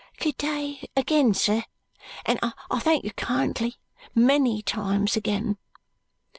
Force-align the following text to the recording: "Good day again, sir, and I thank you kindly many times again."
"Good 0.17 0.37
day 0.39 0.89
again, 0.97 1.35
sir, 1.35 1.63
and 2.25 2.39
I 2.41 2.79
thank 2.79 3.03
you 3.03 3.11
kindly 3.11 3.75
many 4.15 4.63
times 4.63 5.15
again." 5.15 5.59